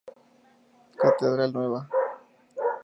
[0.97, 1.87] Catedral Nueva.